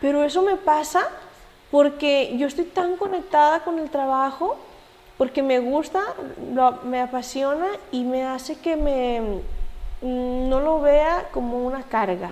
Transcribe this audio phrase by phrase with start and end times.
[0.00, 1.08] pero eso me pasa
[1.70, 4.56] porque yo estoy tan conectada con el trabajo,
[5.18, 6.02] porque me gusta,
[6.84, 9.20] me apasiona y me hace que me
[10.02, 12.30] mm, no lo vea como una carga.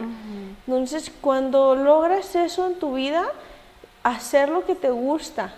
[0.67, 3.25] Entonces, cuando logras eso en tu vida,
[4.03, 5.53] hacer lo que te gusta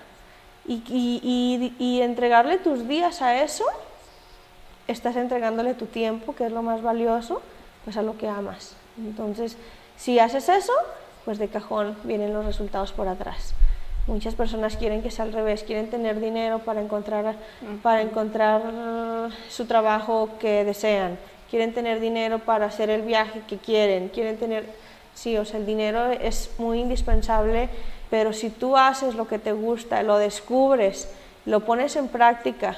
[0.67, 3.65] y, y, y, entregarle tus días a eso,
[4.89, 7.43] estás entregándole tu tiempo, que es lo más valioso,
[7.85, 8.75] pues a lo que amas.
[8.99, 9.57] Entonces,
[9.97, 10.73] si haces eso,
[11.27, 13.53] pues de cajón vienen los resultados por atrás.
[14.07, 17.35] Muchas personas quieren que sea al revés, quieren tener dinero para encontrar,
[17.83, 18.63] para encontrar
[19.49, 21.19] su trabajo que desean,
[21.51, 24.65] quieren tener dinero para hacer el viaje que quieren, quieren tener,
[25.15, 27.69] sí, o sea, el dinero es muy indispensable,
[28.09, 31.13] pero si tú haces lo que te gusta, lo descubres,
[31.45, 32.77] lo pones en práctica,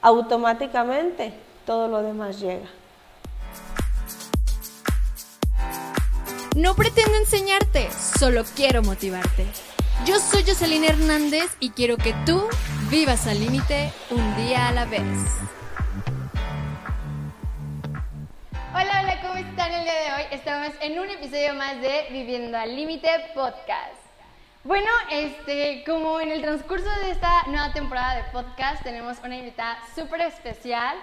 [0.00, 1.32] automáticamente
[1.66, 2.68] todo lo demás llega.
[6.58, 9.46] No pretendo enseñarte, solo quiero motivarte.
[10.04, 12.48] Yo soy Jocelyn Hernández y quiero que tú
[12.90, 15.02] vivas al límite un día a la vez.
[18.74, 20.22] Hola, hola, ¿cómo están el día de hoy?
[20.32, 24.02] Estamos en un episodio más de Viviendo al Límite Podcast.
[24.64, 29.78] Bueno, este, como en el transcurso de esta nueva temporada de podcast tenemos una invitada
[29.94, 30.96] súper especial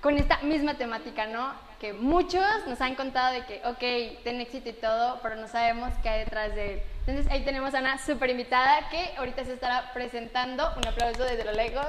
[0.00, 1.52] con esta misma temática, ¿no?
[1.82, 5.92] Que muchos nos han contado de que, ok, ten éxito y todo, pero no sabemos
[6.00, 6.82] qué hay detrás de él.
[7.00, 10.62] Entonces ahí tenemos a una súper invitada que ahorita se estará presentando.
[10.76, 11.84] Un aplauso desde los lejos.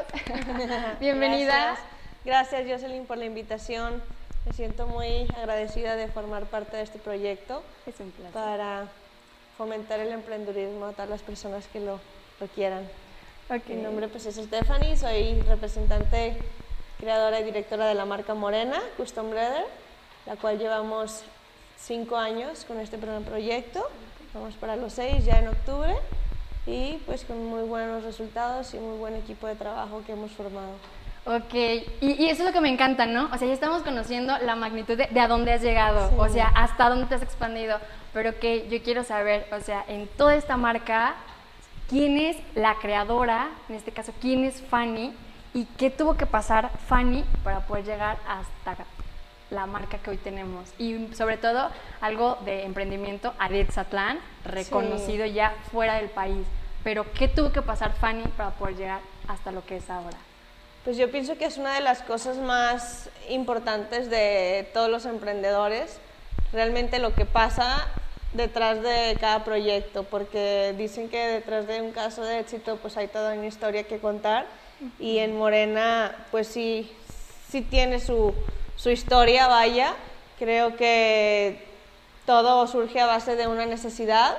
[0.99, 1.53] Bienvenida.
[1.53, 1.85] Gracias.
[2.25, 4.01] Gracias, Jocelyn, por la invitación.
[4.47, 7.61] Me siento muy agradecida de formar parte de este proyecto.
[7.85, 8.33] Es un placer.
[8.33, 8.87] Para
[9.59, 11.99] fomentar el emprendedurismo a todas las personas que lo,
[12.39, 12.89] lo quieran.
[13.47, 13.75] Okay.
[13.75, 16.35] Mi nombre pues, es Stephanie, soy representante
[16.99, 19.82] creadora y directora de la marca Morena, Custom Leather,
[20.25, 21.23] la cual llevamos
[21.77, 23.87] cinco años con este proyecto.
[24.33, 25.95] Vamos para los seis ya en octubre
[26.65, 30.73] y pues con muy buenos resultados y muy buen equipo de trabajo que hemos formado.
[31.25, 31.53] Ok,
[32.01, 33.29] y, eso es lo que me encanta, ¿no?
[33.33, 36.89] O sea, ya estamos conociendo la magnitud de, a dónde has llegado, o sea, hasta
[36.89, 37.79] dónde te has expandido,
[38.11, 41.15] pero que yo quiero saber, o sea, en toda esta marca,
[41.87, 43.51] ¿quién es la creadora?
[43.69, 45.13] En este caso, ¿quién es Fanny?
[45.53, 48.83] ¿Y qué tuvo que pasar Fanny para poder llegar hasta
[49.49, 50.69] la marca que hoy tenemos?
[50.77, 51.69] Y sobre todo
[52.01, 56.45] algo de emprendimiento, Aretzatlán, reconocido ya fuera del país.
[56.83, 60.17] Pero ¿qué tuvo que pasar Fanny para poder llegar hasta lo que es ahora?
[60.83, 65.97] Pues yo pienso que es una de las cosas más importantes de todos los emprendedores,
[66.51, 67.87] realmente lo que pasa
[68.33, 73.07] detrás de cada proyecto, porque dicen que detrás de un caso de éxito pues hay
[73.07, 74.45] toda una historia que contar
[74.99, 76.91] y en Morena pues sí,
[77.49, 78.33] sí tiene su,
[78.83, 79.93] su historia, vaya.
[80.37, 81.57] Creo que
[82.25, 84.37] todo surge a base de una necesidad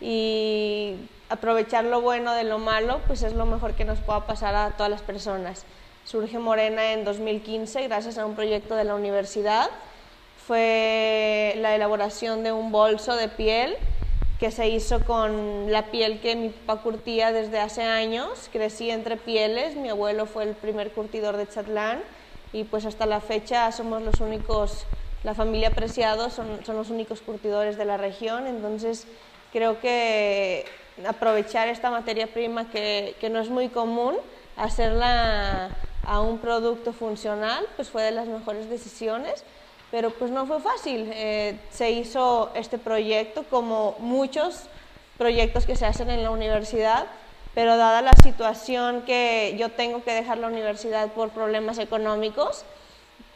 [0.00, 0.96] y
[1.28, 4.72] aprovechar lo bueno de lo malo pues es lo mejor que nos pueda pasar a
[4.72, 5.64] todas las personas.
[6.04, 9.70] Surge Morena en 2015 gracias a un proyecto de la universidad.
[10.44, 13.76] Fue la elaboración de un bolso de piel
[14.40, 18.50] que se hizo con la piel que mi papá curtía desde hace años.
[18.50, 22.02] Crecí entre pieles, mi abuelo fue el primer curtidor de Chatlán
[22.54, 24.86] y pues hasta la fecha somos los únicos,
[25.24, 29.06] la familia Preciado son, son los únicos curtidores de la región, entonces
[29.52, 30.64] creo que
[31.06, 34.14] aprovechar esta materia prima que, que no es muy común,
[34.56, 35.70] hacerla
[36.06, 39.44] a un producto funcional, pues fue de las mejores decisiones
[39.94, 41.08] pero pues no fue fácil.
[41.14, 44.64] Eh, se hizo este proyecto como muchos
[45.16, 47.06] proyectos que se hacen en la universidad,
[47.54, 52.64] pero dada la situación que yo tengo que dejar la universidad por problemas económicos,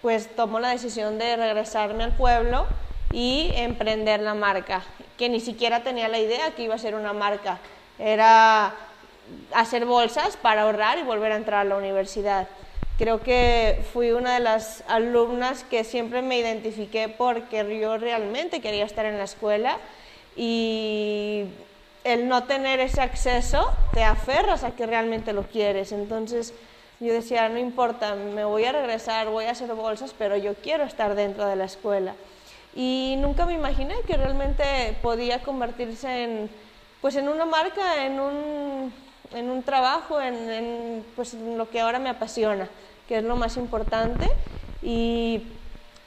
[0.02, 2.66] pues tomo la decisión de regresarme al pueblo
[3.12, 4.82] y emprender la marca,
[5.16, 7.58] que ni siquiera tenía la idea que iba a ser una marca,
[7.98, 8.74] era
[9.54, 12.48] hacer bolsas para ahorrar y volver a entrar a la universidad.
[12.98, 18.84] Creo que fui una de las alumnas que siempre me identifiqué porque yo realmente quería
[18.84, 19.78] estar en la escuela
[20.36, 21.44] y
[22.12, 25.92] el no tener ese acceso te aferras a que realmente lo quieres.
[25.92, 26.54] Entonces
[27.00, 30.84] yo decía, no importa, me voy a regresar, voy a hacer bolsas, pero yo quiero
[30.84, 32.14] estar dentro de la escuela.
[32.74, 36.50] Y nunca me imaginé que realmente podía convertirse en,
[37.00, 38.92] pues en una marca, en un,
[39.32, 42.68] en un trabajo, en, en, pues en lo que ahora me apasiona
[43.08, 44.28] que es lo más importante,
[44.82, 45.42] y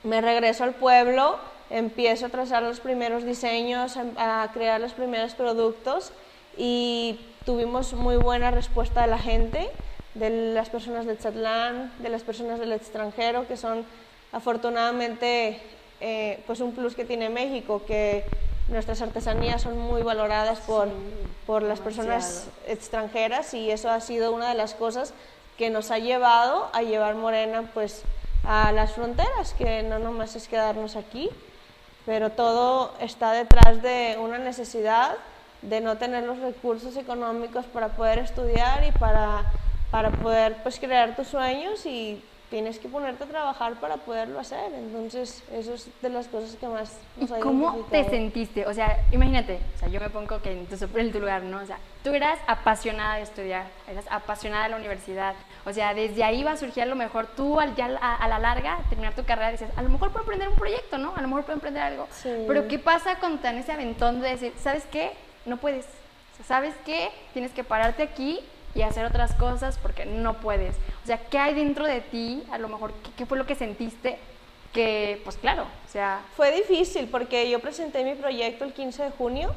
[0.04, 1.40] me regreso al pueblo,
[1.72, 6.12] empiezo a trazar los primeros diseños, a crear los primeros productos
[6.58, 9.72] y tuvimos muy buena respuesta de la gente,
[10.14, 13.86] de las personas de Chatlán, de las personas del extranjero, que son
[14.32, 15.60] afortunadamente
[16.02, 18.26] eh, pues un plus que tiene México, que
[18.68, 20.90] nuestras artesanías son muy valoradas por,
[21.46, 25.14] por las personas extranjeras y eso ha sido una de las cosas
[25.58, 28.04] que nos ha llevado a llevar Morena pues
[28.44, 31.30] a las fronteras, que no nomás es quedarnos aquí,
[32.06, 35.18] pero todo está detrás de una necesidad
[35.62, 39.44] de no tener los recursos económicos para poder estudiar y para,
[39.92, 44.74] para poder pues crear tus sueños y tienes que ponerte a trabajar para poderlo hacer.
[44.74, 48.68] Entonces, eso es de las cosas que más nos ha ¿Cómo te sentiste?
[48.68, 51.60] O sea, imagínate, o sea, yo me pongo que en tu, en tu lugar, ¿no?
[51.60, 55.34] O sea, tú eras apasionada de estudiar, eras apasionada de la universidad.
[55.66, 58.40] O sea, desde ahí va a surgir a lo mejor tú al, ya a, la
[58.40, 61.14] larga terminar tu carrera dices, a lo mejor puedo emprender un proyecto, ¿no?
[61.16, 62.08] A lo mejor puedo emprender algo.
[62.24, 65.12] Pero ¿qué pasa con tan ese aventón de decir, ¿sabes qué?
[65.46, 65.86] No puedes.
[65.86, 67.10] O sea, ¿sabes qué?
[67.34, 68.40] Tienes que pararte aquí
[68.74, 70.76] y hacer otras cosas porque no puedes.
[71.04, 72.44] O sea, ¿qué hay dentro de ti?
[72.52, 74.18] A lo mejor, ¿qué, fue lo que sentiste?
[74.74, 76.22] Que, pues claro, o sea...
[76.36, 79.54] Fue difícil porque yo presenté mi proyecto el 15 de junio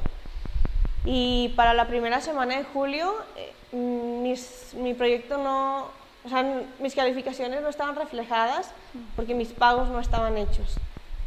[1.05, 5.87] y para la primera semana de julio eh, mis, mi proyecto no...
[6.23, 6.43] O sea,
[6.79, 8.71] mis calificaciones no estaban reflejadas
[9.15, 10.77] porque mis pagos no estaban hechos.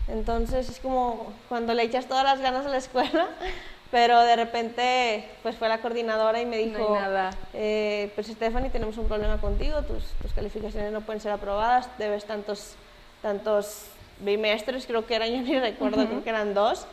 [0.08, 3.28] Entonces es como cuando le echas todas las ganas a la escuela
[3.90, 7.30] pero de repente, pues fue la coordinadora y me dijo, nada.
[7.54, 12.24] Eh, pues Stephanie, tenemos un problema contigo, tus, tus, calificaciones no pueden ser aprobadas, debes
[12.26, 12.74] tantos,
[13.22, 13.86] tantos
[14.20, 16.86] bimestres, creo que eran, yo ni recuerdo, creo que eran dos,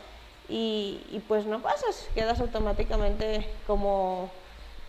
[0.47, 4.29] y, y, pues no pasas, quedas automáticamente como,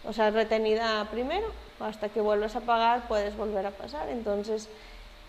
[0.09, 1.47] o sea, retenida primero,
[1.81, 4.69] hasta que vuelves a pagar puedes volver a pasar, entonces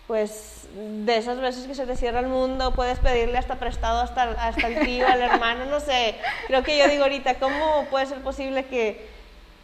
[0.08, 0.66] pues
[1.04, 4.66] de esas veces que se te cierra el mundo, puedes pedirle hasta prestado hasta, hasta
[4.66, 6.14] el tío, al hermano, no sé.
[6.46, 9.06] Creo que yo digo ahorita, ¿cómo puede ser posible que,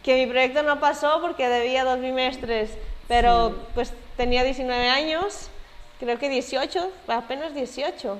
[0.03, 2.69] que mi proyecto no pasó porque debía dos bimestres?
[3.07, 5.49] Pero pues tenía 19 años,
[5.99, 8.15] creo que 18, apenas 18.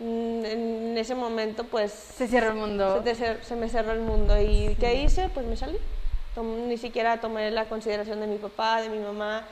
[0.00, 1.92] Mm, en ese momento pues...
[1.92, 3.00] Se cierra el mundo.
[3.04, 4.40] Se, se me cerró el mundo.
[4.40, 5.28] ¿Y qué hice?
[5.28, 5.78] Pues me salí.
[6.42, 9.44] Ni siquiera tomé la consideración de mi papá, de mi mamá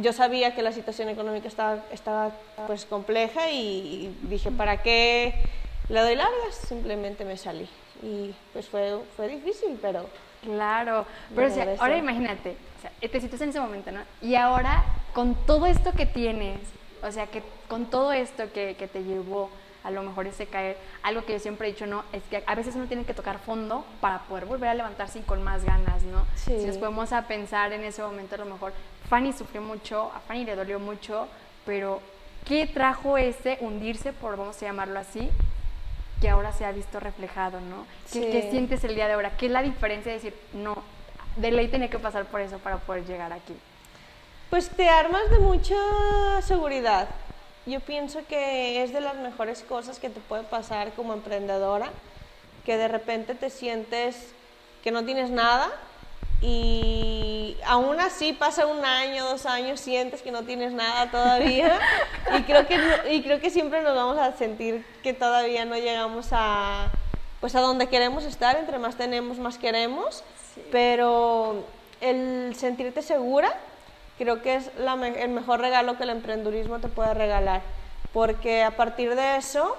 [0.00, 2.32] yo sabía que la situación económica estaba, estaba
[2.66, 5.34] pues compleja y dije, ¿para qué
[5.88, 6.54] le doy largas?
[6.68, 7.68] Simplemente me salí.
[8.02, 10.06] Y pues fue, fue difícil, pero...
[10.42, 11.48] Claro, pero
[11.80, 14.00] ahora imagínate, o sea, te sientes en ese momento, ¿no?
[14.20, 16.58] Y ahora, con todo esto que tienes,
[17.02, 19.48] o sea, que con todo esto que, que te llevó
[19.84, 22.04] a lo mejor ese caer, algo que yo siempre he dicho, ¿no?
[22.12, 25.22] Es que a veces uno tiene que tocar fondo para poder volver a levantarse y
[25.22, 26.24] con más ganas, ¿no?
[26.36, 28.72] Si nos podemos a pensar en ese momento, a lo mejor
[29.10, 31.28] Fanny sufrió mucho, a Fanny le dolió mucho,
[31.66, 32.00] pero
[32.46, 35.30] ¿qué trajo ese hundirse, por vamos a llamarlo así,
[36.20, 37.86] que ahora se ha visto reflejado, ¿no?
[38.10, 39.36] ¿Qué, sientes el día de ahora?
[39.36, 40.82] ¿Qué es la diferencia de decir, no,
[41.36, 43.54] de ley tenía que pasar por eso para poder llegar aquí?
[44.48, 45.76] Pues te armas de mucha
[46.40, 47.08] seguridad.
[47.66, 51.88] Yo pienso que es de las mejores cosas que te puede pasar como emprendedora,
[52.66, 54.32] que de repente te sientes
[54.82, 55.70] que no tienes nada
[56.42, 61.80] y aún así pasa un año, dos años, sientes que no tienes nada todavía
[62.38, 62.78] y creo que,
[63.10, 66.90] y creo que siempre nos vamos a sentir que todavía no llegamos a,
[67.40, 70.22] pues a donde queremos estar, entre más tenemos, más queremos,
[70.70, 71.64] pero
[72.02, 73.54] el sentirte segura
[74.18, 77.62] creo que es el mejor regalo que el emprendurismo te puede regalar,
[78.12, 79.76] porque a partir de eso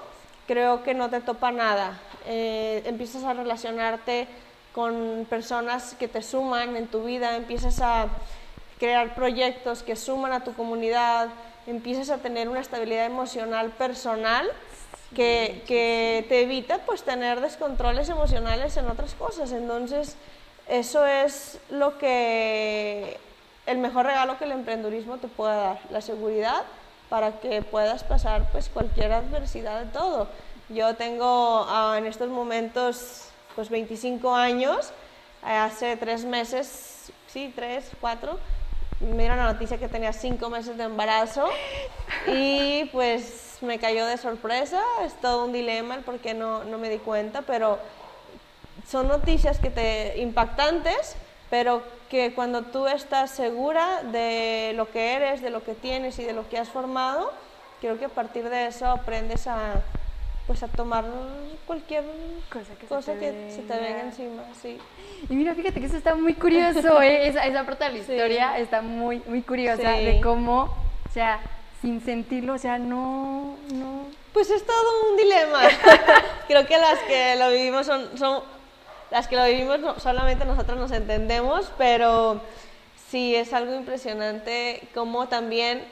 [0.48, 4.28] creo que no te topa nada, eh, empiezas a relacionarte
[4.74, 8.08] con personas que te suman en tu vida, empiezas a
[8.78, 11.30] crear proyectos que suman a tu comunidad,
[11.66, 14.48] empiezas a tener una estabilidad emocional personal
[15.16, 19.54] que, que, te evita pues tener descontroles emocionales en otras cosas.
[19.54, 20.18] Entonces,
[20.68, 23.18] eso es lo que
[23.66, 26.64] el mejor regalo que el emprendurismo te puede dar, la seguridad
[27.10, 30.28] para que puedas pasar pues cualquier adversidad de todo.
[30.70, 34.92] Yo tengo ah, en estos momentos pues 25 años,
[35.44, 38.38] hace tres meses, sí, tres, cuatro,
[39.00, 41.48] me dieron la noticia que tenía cinco meses de embarazo
[42.28, 46.78] y pues me cayó de sorpresa, es todo un dilema el por qué no, no
[46.78, 47.80] me di cuenta, pero
[48.88, 51.16] son noticias que te impactantes,
[51.50, 56.24] pero que cuando tú estás segura de lo que eres, de lo que tienes y
[56.24, 57.32] de lo que has formado,
[57.82, 59.82] creo que a partir de eso aprendes a,
[60.48, 61.06] pues a tomar
[61.66, 62.04] cualquier
[62.52, 62.74] cosa
[63.16, 64.78] que, se, te venga encima, sí.
[65.30, 67.28] Y mira, fíjate que eso está muy curioso, ¿eh?
[67.28, 70.64] esa, esa parte de la historia está muy, muy curiosa de cómo,
[71.08, 71.40] o sea,
[71.82, 74.06] sin sentirlo, o sea, no, no...
[74.34, 75.62] Pues es todo un dilema.
[76.48, 78.44] Creo que las que lo vivimos son, son
[79.12, 82.42] las que lo vivimos solamente nosotros nos entendemos, pero
[83.10, 85.84] sí es algo impresionante como también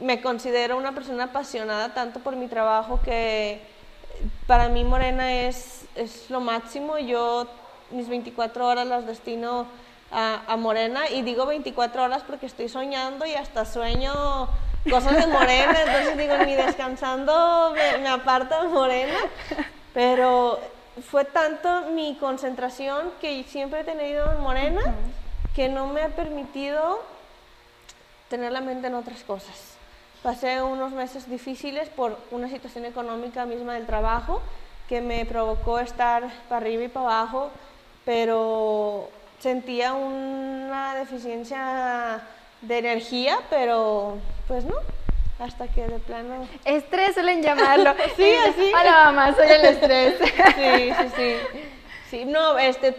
[0.00, 3.60] me considero una persona apasionada tanto por mi trabajo que
[4.46, 6.98] para mí Morena es, es lo máximo.
[6.98, 7.46] Yo
[7.90, 9.66] mis 24 horas las destino
[10.10, 14.48] a, a, Morena y digo 24 horas porque estoy soñando y hasta sueño
[14.88, 19.18] cosas de Morena, entonces digo, ni descansando me, me aparta Morena,
[19.92, 20.58] pero
[21.02, 24.80] fue tanto mi concentración que siempre he tenido en Morena
[25.54, 27.00] que no me ha permitido
[28.28, 29.74] tener la mente en otras cosas.
[30.22, 34.40] Pasé unos meses difíciles por una situación económica misma del trabajo
[34.88, 37.50] que me provocó estar para arriba y para abajo,
[38.04, 42.22] pero sentía una deficiencia
[42.62, 44.16] de energía, pero
[44.48, 44.76] pues no,
[45.38, 46.46] hasta que de plano...
[46.64, 47.94] Estrés suelen llamarlo.
[48.16, 48.72] sí, así.
[48.80, 50.14] Hola mamá, soy el estrés.
[50.18, 51.34] sí, sí, sí.
[52.10, 52.92] Sí, no, este,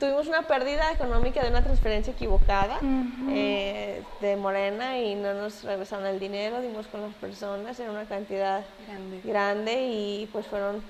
[0.00, 2.80] tuvimos una pérdida económica de una transferencia equivocada
[3.28, 8.06] eh, de Morena y no nos regresaron el dinero, dimos con las personas en una
[8.06, 9.20] cantidad Grande.
[9.22, 10.82] grande y pues fueron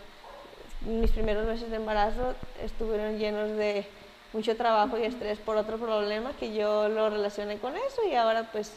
[0.86, 3.86] mis primeros meses de embarazo estuvieron llenos de
[4.32, 8.44] mucho trabajo y estrés por otro problema que yo lo relacioné con eso y ahora
[8.50, 8.72] pues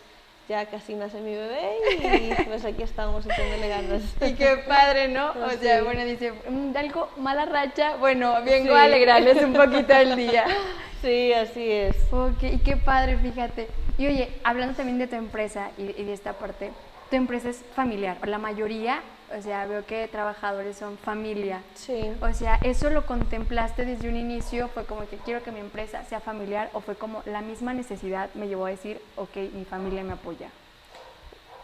[0.50, 4.02] ya casi nace mi bebé y pues aquí estamos echándole ganas.
[4.22, 5.32] Y qué padre, ¿no?
[5.46, 5.58] O Sí.
[5.62, 8.80] sea, bueno, dice, "Mm, algo mala racha, bueno, vengo Sí.
[8.80, 10.46] a alegrarles un poquito el día.
[11.04, 11.98] Sí, así es.
[12.14, 13.68] Ok, y qué padre, fíjate.
[13.98, 16.72] Y oye, hablando también de tu empresa y, y de esta parte,
[17.10, 19.02] tu empresa es familiar, la mayoría,
[19.38, 21.62] o sea, veo que trabajadores son familia.
[21.76, 22.12] Sí.
[22.22, 24.68] O sea, ¿eso lo contemplaste desde un inicio?
[24.70, 26.70] ¿Fue como que quiero que mi empresa sea familiar?
[26.74, 30.50] ¿O fue como la misma necesidad me llevó a decir, ok, mi familia me apoya?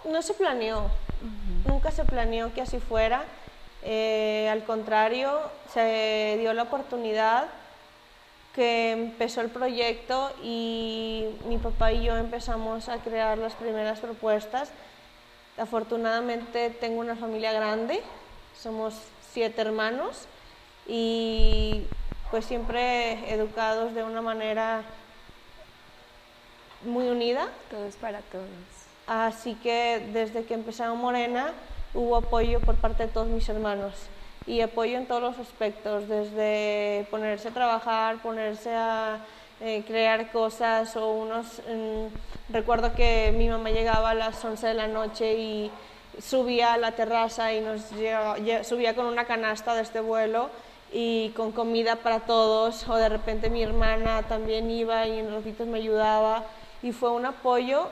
[0.06, 0.90] No se planeó,
[1.68, 3.24] nunca se planeó que así fuera.
[3.84, 5.40] Eh, al contrario,
[5.74, 7.48] se dio la oportunidad
[8.56, 14.72] que empezó el proyecto y mi papá y yo empezamos a crear las primeras propuestas.
[15.60, 18.02] Afortunadamente tengo una familia grande,
[18.58, 18.94] somos
[19.34, 20.26] siete hermanos
[20.88, 21.84] y
[22.32, 24.84] pues siempre educados de una manera
[26.86, 27.50] muy unida.
[27.70, 28.46] Todo es para todos.
[29.08, 31.52] Así que desde que empezaron Morena
[31.94, 33.94] hubo apoyo por parte de todos mis hermanos
[34.46, 39.20] y apoyo en todos los aspectos, desde ponerse a trabajar, ponerse a
[39.62, 41.62] eh, crear cosas o unos...
[41.68, 45.72] mm, recuerdo que mi mamá llegaba a las 11 de la noche y
[46.22, 47.82] subía a la terraza y nos
[48.68, 50.50] subía con una canasta de este vuelo
[50.92, 55.68] y con comida para todos o de repente mi hermana también iba y en ratitos
[55.68, 56.44] me ayudaba
[56.82, 57.88] y fue un apoyo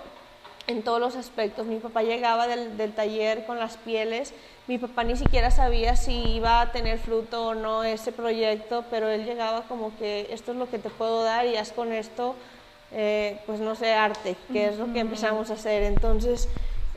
[0.68, 1.66] en todos los aspectos.
[1.66, 4.34] Mi papá llegaba del, del taller con las pieles,
[4.68, 9.10] mi papá ni siquiera sabía si iba a tener fruto o no ese proyecto, pero
[9.10, 12.36] él llegaba como que esto es lo que te puedo dar y haz con esto,
[12.92, 15.84] eh, pues no sé, arte, que es lo que empezamos a hacer.
[15.84, 16.50] Entonces,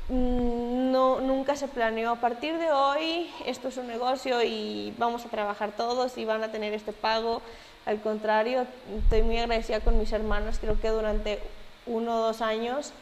[0.09, 5.25] mm, no, nunca se planeó, a partir de hoy esto es un negocio y vamos
[5.25, 7.41] a trabajar todos y van a tener este pago.
[7.87, 8.67] Al contrario,
[8.99, 11.39] estoy muy agradecida con mis hermanas, creo que durante
[11.87, 12.93] uno o dos años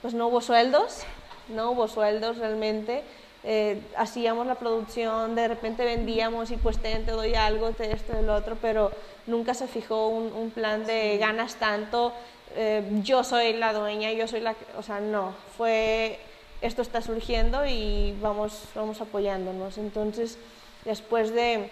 [0.00, 1.02] pues no hubo sueldos,
[1.48, 3.02] no hubo sueldos realmente.
[3.44, 8.16] Eh, hacíamos la producción, de repente vendíamos y pues te, te doy algo, te esto,
[8.16, 8.92] el otro, pero
[9.26, 12.12] nunca se fijó un, un plan de ganas tanto,
[12.54, 14.54] eh, yo soy la dueña, yo soy la...
[14.54, 14.66] que-".
[14.78, 16.18] O sea, no, fue
[16.60, 19.78] esto está surgiendo y vamos, vamos apoyándonos.
[19.78, 20.38] Entonces,
[20.84, 21.70] después de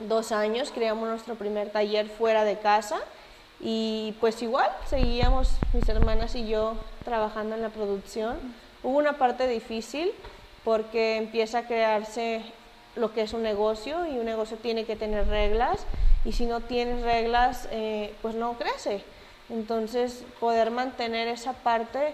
[0.00, 2.98] dos años creamos nuestro primer taller fuera de casa
[3.60, 6.74] y pues igual seguíamos mis hermanas y yo
[7.04, 8.36] trabajando en la producción.
[8.82, 10.12] Hubo una parte difícil
[10.68, 12.42] porque empieza a crearse
[12.94, 15.86] lo que es un negocio y un negocio tiene que tener reglas
[16.26, 19.02] y si no tienes reglas eh, pues no crece.
[19.48, 22.12] Entonces poder mantener esa parte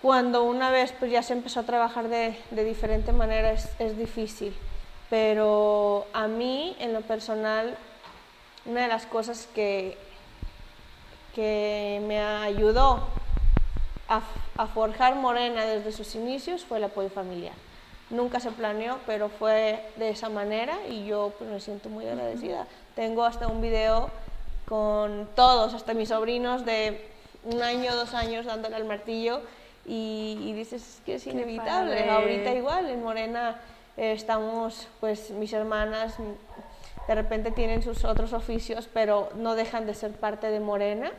[0.00, 3.98] cuando una vez pues ya se empezó a trabajar de, de diferente manera es, es
[3.98, 4.56] difícil.
[5.10, 7.76] Pero a mí en lo personal
[8.64, 9.98] una de las cosas que,
[11.34, 13.06] que me ayudó
[14.08, 14.22] a,
[14.56, 17.54] a forjar Morena desde sus inicios fue el apoyo familiar.
[18.10, 22.66] Nunca se planeó, pero fue de esa manera y yo pues, me siento muy agradecida.
[22.94, 24.10] Tengo hasta un video
[24.66, 27.06] con todos, hasta mis sobrinos de
[27.44, 29.40] un año, dos años dándole al martillo
[29.86, 31.96] y, y dices "Es que es inevitable.
[31.96, 32.10] padre.
[32.10, 33.60] Ahorita igual en Morena
[33.96, 36.14] eh, estamos, pues mis hermanas
[37.06, 41.10] de repente tienen sus otros oficios, pero no dejan de ser parte de Morena.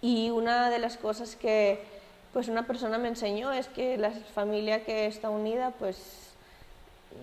[0.00, 1.84] Y una de las cosas que
[2.32, 6.32] pues una persona me enseñó es que la familia que está unida pues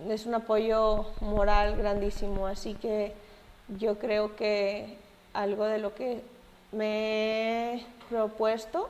[0.07, 3.13] es un apoyo moral grandísimo, así que
[3.77, 4.97] yo creo que
[5.33, 6.21] algo de lo que
[6.71, 8.89] me he propuesto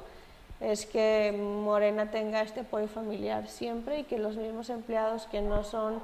[0.60, 5.64] es que Morena tenga este apoyo familiar siempre y que los mismos empleados que no
[5.64, 6.02] son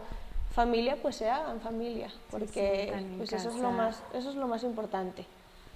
[0.53, 4.47] familia, pues se haga en familia, porque pues eso, es lo más, eso es lo
[4.47, 5.25] más importante.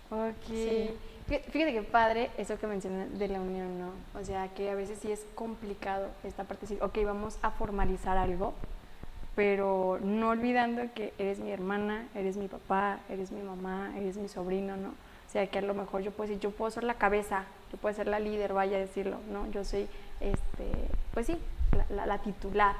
[0.09, 0.95] Ok.
[1.29, 3.91] Fíjate que padre eso que mencionas de la unión, ¿no?
[4.19, 7.51] O sea, que a veces sí es complicado esta parte de decir, ok, vamos a
[7.51, 8.55] formalizar algo,
[9.35, 14.27] pero no olvidando que eres mi hermana, eres mi papá, eres mi mamá, eres mi
[14.27, 14.89] sobrino, ¿no?
[14.89, 17.77] O sea, que a lo mejor yo puedo decir, yo puedo ser la cabeza, yo
[17.77, 19.49] puedo ser la líder, vaya a decirlo, ¿no?
[19.51, 19.87] Yo soy,
[20.19, 20.65] este,
[21.13, 21.37] pues sí,
[21.89, 22.75] la, titular.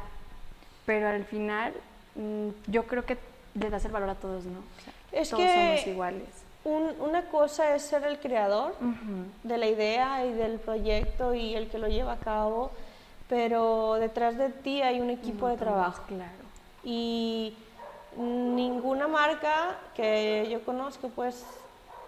[0.87, 1.73] Pero al final,
[2.15, 3.19] mm, yo creo que
[3.53, 4.63] le das el valor a todos, ¿no?
[5.11, 6.38] es todos somos iguales.
[6.65, 8.75] Una cosa es ser el creador
[9.43, 12.71] de la idea y del proyecto y el que lo lleva a cabo,
[13.27, 16.03] pero detrás de ti hay un equipo de trabajo.
[16.07, 16.31] Claro.
[16.83, 17.55] Y
[18.17, 21.45] ninguna marca que yo conozco, pues,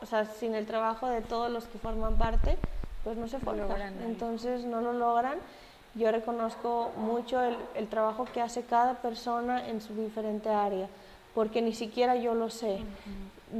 [0.02, 2.58] o sea, sin el trabajo de todos los que forman parte,
[3.04, 4.02] pues no se forman.
[4.04, 5.38] Entonces no lo logran.
[5.94, 10.88] Yo reconozco mucho el, el, trabajo que hace cada persona en su diferente área,
[11.36, 12.80] porque ni siquiera yo lo sé.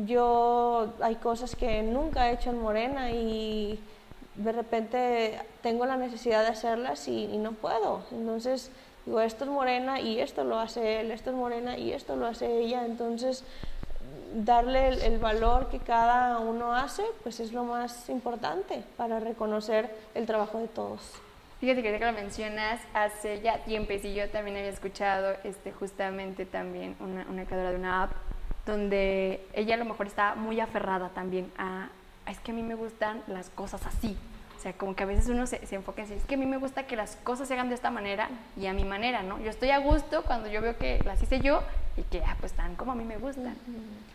[0.06, 3.80] Yo hay cosas que nunca he hecho en Morena y
[4.36, 8.04] de repente tengo la necesidad de hacerlas y, y no puedo.
[8.12, 8.72] Entonces
[9.06, 12.26] digo, esto es Morena y esto lo hace él, esto es Morena y esto lo
[12.26, 12.86] hace ella.
[12.86, 13.44] Entonces
[14.34, 20.26] darle el, valor que cada uno hace, pues es lo más importante para reconocer el
[20.26, 21.02] trabajo de todos.
[21.60, 26.96] Fíjate que lo mencionas, hace ya tiempo y yo también había escuchado este, justamente también
[27.00, 28.12] una, una creadora de una app
[28.66, 31.90] donde ella a lo mejor está muy aferrada también a,
[32.28, 34.18] es que a mí me gustan las cosas así,
[34.62, 36.38] o sea, como que a veces uno se, se, enfoca en decir, es que a
[36.38, 39.24] mí me gusta que las cosas se hagan de esta manera y a mi manera,
[39.24, 39.40] ¿no?
[39.40, 41.64] Yo estoy a gusto cuando yo veo que las hice yo
[41.98, 43.56] y que, ah, pues están como a mí me gustan.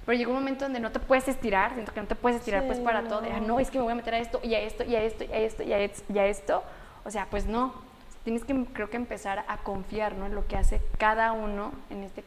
[0.04, 2.64] Pero llega un momento donde no te puedes estirar, siento que no te puedes estirar
[2.64, 4.60] pues para todo, ah, no, es que me voy a meter a esto y a
[4.60, 6.62] esto y a esto y a esto y a esto y a esto.
[7.04, 7.74] O sea, pues no.
[8.22, 10.26] Tienes que, creo que empezar a confiar, ¿no?
[10.26, 12.24] En lo que hace cada uno, en este,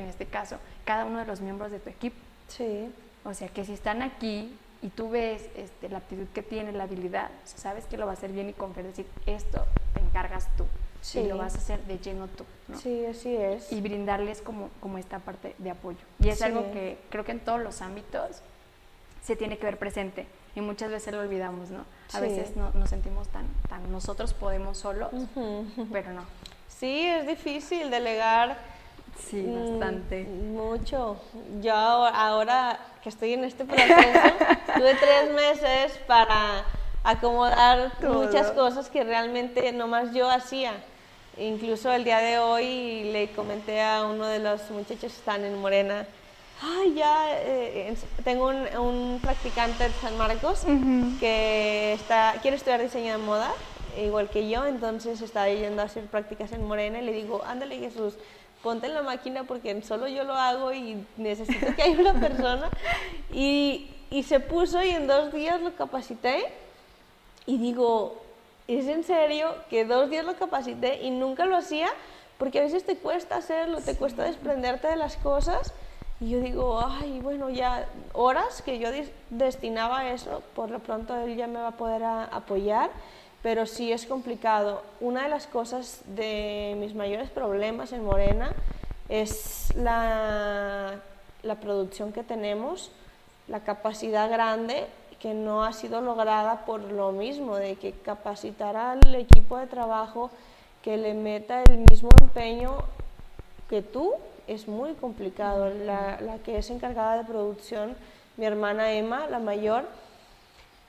[0.00, 2.16] en este caso, cada uno de los miembros de tu equipo.
[2.48, 2.92] Sí.
[3.24, 6.84] O sea, que si están aquí y tú ves este, la aptitud que tiene, la
[6.84, 10.66] habilidad, sabes que lo va a hacer bien y confiar, decir, esto te encargas tú.
[11.14, 12.44] Y lo vas a hacer de lleno tú.
[12.66, 12.78] ¿no?
[12.78, 13.72] Sí, así es.
[13.72, 15.98] Y brindarles como, como esta parte de apoyo.
[16.18, 18.42] Y es algo que creo que en todos los ámbitos
[19.22, 20.26] se tiene que ver presente.
[20.54, 21.84] Y muchas veces lo olvidamos, ¿no?
[22.12, 25.10] A veces no, nos sentimos tan, tan nosotros podemos solos,
[25.92, 26.24] pero no.
[26.68, 28.58] Sí, es difícil delegar
[29.18, 30.24] Sí, bastante.
[30.24, 31.16] Mm, mucho.
[31.60, 33.92] Yo ahora que estoy en este proceso,
[34.74, 36.64] tuve tres meses para
[37.04, 40.72] acomodar muchas cosas que realmente nomás yo hacía.
[41.36, 45.58] Incluso el día de hoy le comenté a uno de los muchachos que están en
[45.60, 46.06] Morena,
[46.60, 50.64] ay, ya, eh, tengo un, practicante de San Marcos
[51.20, 53.52] que está, quiere estudiar diseño de moda,
[53.96, 57.78] igual que yo, entonces está yendo a hacer prácticas en Morena y le digo, ándale
[57.78, 58.14] Jesús,
[58.62, 62.70] ponte en la máquina porque solo yo lo hago y necesito que haya una persona.
[63.32, 66.44] Y, y se puso y en dos días lo capacité
[67.48, 68.16] y digo,
[68.66, 71.88] ¿es en serio que dos días lo capacité y nunca lo hacía?
[72.36, 75.72] Porque a veces te cuesta hacerlo, te cuesta desprenderte de las cosas.
[76.20, 78.90] Y yo digo, ay, bueno, ya horas que yo
[79.30, 82.90] destinaba a eso, por lo pronto él ya me va a poder apoyar
[83.42, 84.82] pero sí es complicado.
[85.00, 88.52] Una de las cosas de mis mayores problemas en Morena
[89.08, 90.96] es la,
[91.42, 92.90] la producción que tenemos,
[93.46, 94.86] la capacidad grande
[95.20, 100.30] que no ha sido lograda por lo mismo, de que capacitar al equipo de trabajo
[100.82, 102.78] que le meta el mismo empeño
[103.68, 104.14] que tú
[104.46, 105.70] es muy complicado.
[105.70, 107.96] La, la que es encargada de producción,
[108.36, 109.86] mi hermana Emma, la mayor,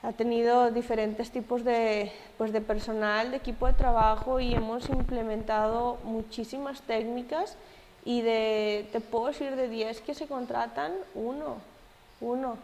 [0.02, 5.98] ha tenido diferentes tipos de, pues de personal, de equipo de trabajo y hemos implementado
[6.04, 7.56] muchísimas técnicas
[8.04, 11.56] y de, te puedo decir, de 10 que se contratan, uno,
[12.22, 12.56] uno.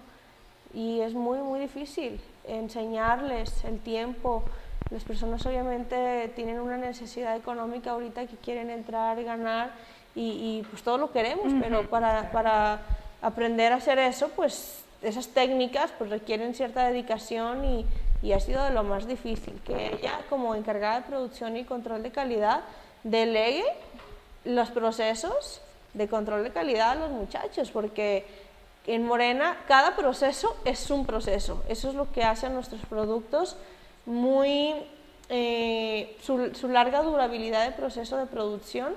[0.72, 4.42] Y es muy, muy difícil enseñarles el tiempo.
[4.90, 9.72] Las personas obviamente tienen una necesidad económica ahorita que quieren entrar, ganar
[10.14, 12.80] y, y pues todo lo queremos, pero para, para
[13.20, 17.86] aprender a hacer eso, pues esas técnicas pues requieren cierta dedicación y,
[18.32, 22.10] ha sido de lo más difícil, que ella como encargada de producción y control de
[22.10, 22.62] calidad
[23.04, 23.64] delegue
[24.44, 25.60] los procesos
[25.94, 28.26] de control de calidad a los muchachos, porque
[28.88, 33.56] en Morena cada proceso es un proceso, eso es lo que hace a nuestros productos
[34.06, 34.74] muy,
[35.28, 38.94] eh, su, su larga durabilidad de proceso de producción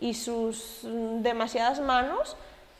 [0.00, 2.36] y sus demasiadas manos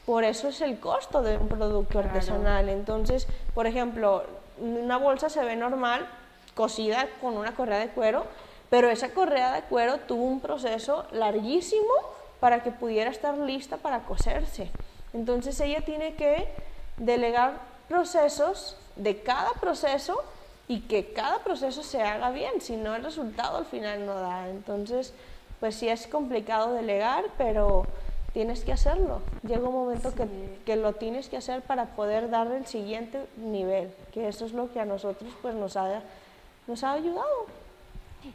[0.07, 2.69] por eso es el costo de un producto artesanal.
[2.69, 4.25] Entonces, por ejemplo,
[4.59, 6.07] una bolsa se ve normal,
[6.55, 8.27] cosida con una correa de cuero,
[8.71, 11.93] pero esa correa de cuero tuvo un proceso larguísimo
[12.41, 14.71] para que pudiera estar lista para coserse.
[15.13, 16.49] Entonces ella tiene que
[16.97, 20.23] delegar procesos de cada proceso
[20.69, 24.49] y que cada proceso se haga bien, si no el resultado al final no da.
[24.49, 25.13] Entonces,
[25.61, 27.85] pues sí es complicado delegar, pero
[28.33, 29.21] tienes que hacerlo.
[29.47, 30.27] Llega un momento que,
[30.65, 34.73] que, lo tienes que hacer para poder darle el siguiente nivel, que eso es lo
[34.73, 36.03] que a nosotros pues nos ha,
[36.67, 37.47] nos ha ayudado.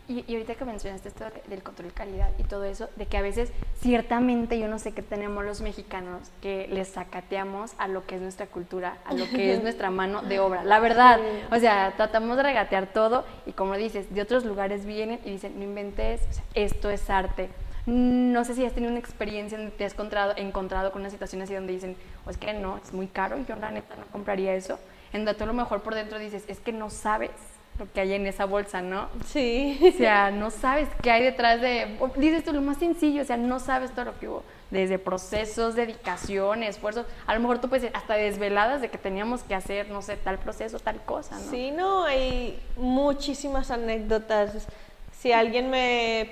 [0.09, 3.21] Y, ahorita que mencionaste esto del control de calidad y todo eso, de que a
[3.21, 8.15] veces ciertamente yo no sé qué tenemos los mexicanos que les sacateamos a lo que
[8.15, 10.65] es nuestra cultura, a lo que es nuestra mano de obra.
[10.65, 11.19] La verdad,
[11.51, 15.57] o sea, tratamos de regatear todo y como dices, de otros lugares vienen y dicen,
[15.57, 16.21] no inventes,
[16.53, 17.49] esto es arte.
[17.87, 21.41] No sé si has tenido una experiencia donde te has encontrado, encontrado con una situación
[21.41, 21.95] así donde dicen,
[22.25, 24.77] o es que no, es muy caro y yo la neta no compraría eso.
[25.13, 27.31] En donde tú a lo mejor por dentro dices, es que no sabes
[27.79, 29.07] lo que hay en esa bolsa, ¿no?
[29.25, 29.79] Sí.
[29.95, 33.37] O sea, no sabes qué hay detrás de, dices tú lo más sencillo, o sea,
[33.37, 37.89] no sabes todo lo que hubo, desde procesos, dedicación, esfuerzos, a lo mejor tú puedes
[37.95, 41.51] hasta desveladas de que teníamos que hacer, no sé, tal proceso, tal cosa, ¿no?
[41.51, 44.67] Sí, no, hay muchísimas anécdotas.
[45.19, 46.29] Si alguien me,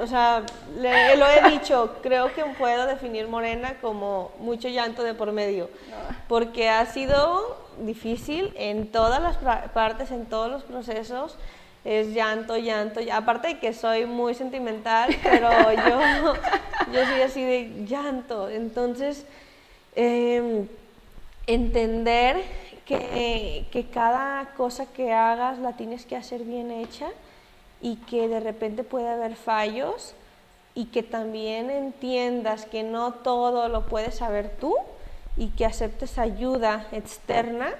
[0.00, 0.44] o sea,
[0.78, 5.70] le, lo he dicho, creo que puedo definir Morena como mucho llanto de por medio,
[6.28, 9.36] porque ha sido difícil en todas las
[9.70, 11.36] partes, en todos los procesos.
[11.84, 16.34] Es llanto, llanto, aparte de que soy muy sentimental, pero yo,
[16.92, 18.48] yo soy así de llanto.
[18.48, 19.24] Entonces,
[19.94, 20.66] em,
[21.46, 22.42] entender
[22.84, 27.06] que, que cada cosa que hagas la tienes que hacer bien hecha
[27.80, 30.14] y que de repente puede haber fallos
[30.74, 34.74] y que también entiendas que no todo lo puedes saber tú
[35.36, 37.70] y que aceptes ayuda externa,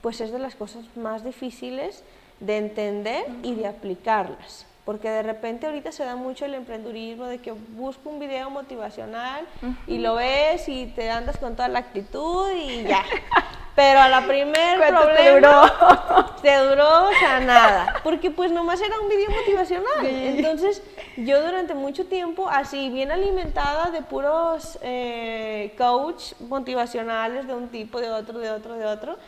[0.00, 2.02] pues es de las cosas más difíciles
[2.40, 4.66] de entender y de aplicarlas.
[4.84, 9.44] Porque de repente ahorita se da mucho el emprendurismo de que busco un video motivacional
[9.86, 13.04] y lo ves y te andas con toda la actitud y ya.
[13.76, 15.62] Pero a la primer problema te duró?
[16.42, 18.00] te duró, o sea, nada.
[18.02, 20.06] Porque pues nomás era un video motivacional.
[20.06, 20.82] Entonces
[21.18, 28.00] yo durante mucho tiempo, así bien alimentada de puros eh, coach motivacionales de un tipo,
[28.00, 29.18] de otro, de otro, de otro.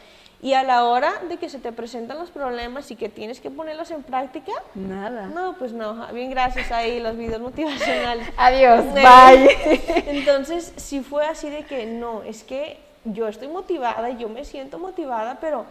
[0.40, 3.50] Y a la hora de que se te presentan los problemas y que tienes que
[3.50, 5.26] ponerlos en práctica, nada.
[5.26, 6.06] No, pues no.
[6.12, 8.28] Bien, gracias ahí, los videos motivacionales.
[8.36, 9.82] Adiós, bye.
[10.06, 14.78] Entonces, si fue así de que no, es que yo estoy motivada, yo me siento
[14.78, 15.64] motivada, pero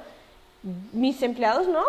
[0.92, 1.84] mis empleados no.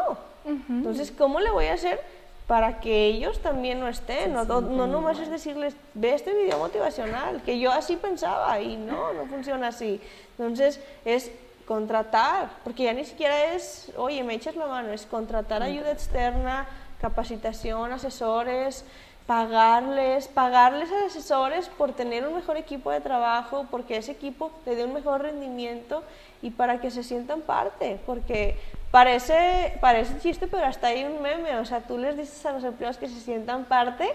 [0.68, 2.00] Entonces, ¿cómo le voy a hacer
[2.46, 4.32] para que ellos también no estén?
[4.32, 8.76] no, no, no nomás es decirles, ve este video motivacional, que yo así pensaba y
[8.76, 10.00] no, no funciona así.
[10.38, 11.30] Entonces, es
[11.66, 16.66] contratar, porque ya ni siquiera es, oye, me echas la mano, es contratar ayuda externa,
[16.98, 18.84] capacitación, asesores,
[19.28, 24.74] pagarles, pagarles a asesores por tener un mejor equipo de trabajo, porque ese equipo le
[24.74, 26.02] dé un mejor rendimiento
[26.40, 28.56] y para que se sientan parte, porque
[28.90, 32.64] parece, parece chiste, pero hasta hay un meme, o sea, tú les dices a los
[32.64, 34.14] empleados que se sientan parte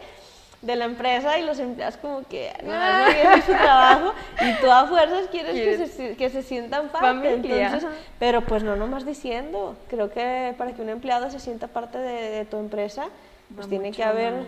[0.64, 4.88] de la empresa y los empleados como que no, no su trabajo y tú a
[4.88, 7.34] fuerzas quieres que se, que se, sientan parte.
[7.36, 7.86] Entonces,
[8.18, 12.46] pero pues no nomás diciendo, creo que para que un empleado se sienta parte de,
[12.46, 13.10] tu empresa,
[13.56, 14.48] pues tiene que haber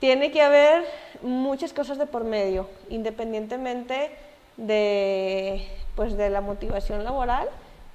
[0.00, 0.84] tiene que haber
[1.22, 4.10] muchas cosas de por medio, independientemente
[4.56, 7.48] de, pues, de la motivación laboral,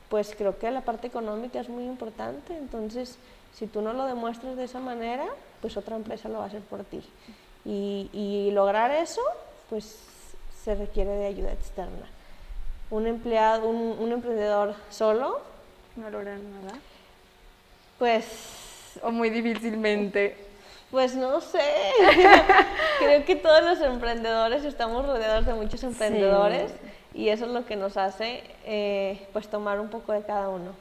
[0.09, 2.55] pues creo que la parte económica es muy importante.
[2.55, 3.17] Entonces,
[3.53, 5.25] si tú no lo demuestras de esa manera,
[5.61, 7.01] pues otra empresa lo va a hacer por ti.
[7.63, 9.21] Y, lograr eso,
[9.69, 9.99] pues
[10.63, 12.07] se requiere de ayuda externa.
[12.89, 15.39] Un empleado, un, un emprendedor solo
[15.95, 16.77] no logra nada.
[17.97, 18.25] Pues
[19.01, 20.50] o muy difícilmente
[20.91, 21.59] pues no sé.
[22.99, 26.71] Creo que todos los emprendedores estamos rodeados de muchos emprendedores
[27.13, 30.71] y eso es lo que nos hace eh, pues tomar un poco de cada uno.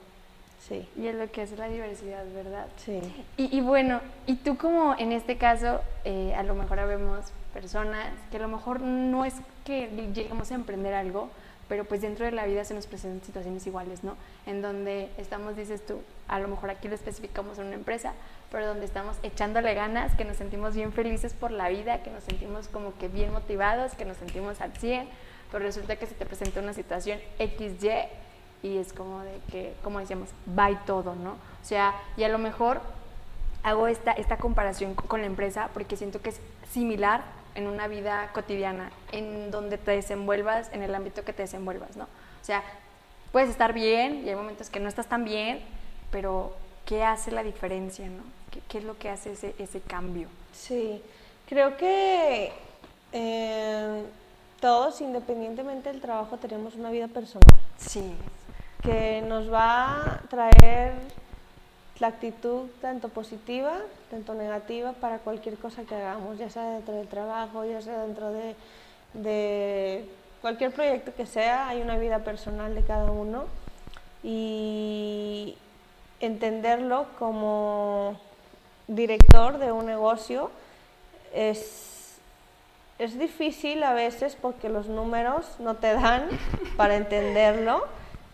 [0.69, 0.87] Sí.
[0.97, 2.67] Y es lo que es la diversidad, ¿verdad?
[2.77, 3.01] Sí.
[3.37, 8.37] Y, bueno, y tú como en este caso, eh, a lo mejor vemos personas que
[8.37, 11.31] a lo mejor no es que lleguemos a emprender algo,
[11.71, 14.17] pero pues dentro de la vida se nos presentan situaciones iguales, ¿no?
[14.45, 18.13] En donde estamos, dices tú, a lo mejor aquí lo especificamos en una empresa,
[18.51, 22.25] pero donde estamos echándole ganas, que nos sentimos bien felices por la vida, que nos
[22.25, 25.09] sentimos como que bien motivados, que nos sentimos al 100,
[25.53, 27.89] pero resulta que se te presenta una situación XY
[28.65, 31.35] y es como de que, como decíamos, va y todo, ¿no?
[31.35, 32.81] O sea, y a lo mejor
[33.63, 37.23] hago esta, esta comparación con la empresa porque siento que es similar
[37.55, 42.05] en una vida cotidiana, en donde te desenvuelvas, en el ámbito que te desenvuelvas, ¿no?
[42.05, 42.63] O sea,
[43.33, 45.61] puedes estar bien y hay momentos que no estás tan bien,
[46.11, 46.55] pero
[46.87, 48.23] ¿qué hace la diferencia, no?
[48.69, 50.29] ¿Qué, es lo que hace ese, ese cambio?
[50.53, 51.03] Sí,
[51.49, 52.53] creo que
[53.13, 54.05] eh,
[54.61, 57.61] todos, independientemente del trabajo, tenemos una vida personal.
[57.77, 58.15] Sí.
[58.83, 60.95] Que nos va a traer
[62.01, 63.75] la actitud tanto positiva,
[64.11, 68.33] tanto negativa para cualquier cosa que hagamos, ya sea dentro del trabajo, ya sea dentro
[68.33, 68.57] de,
[69.13, 70.07] de
[70.41, 73.45] cualquier proyecto que sea, hay una vida personal de cada uno.
[74.23, 75.57] Y
[76.21, 78.19] entenderlo como
[78.87, 80.51] director de un negocio
[81.35, 82.19] es,
[82.99, 86.29] es difícil a veces porque los números no te dan
[86.79, 87.85] para entenderlo,